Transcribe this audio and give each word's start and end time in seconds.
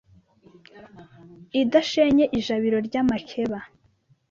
Idashenye 1.61 2.25
ijabiro 2.37 2.77
ry'amakeba 2.87 3.59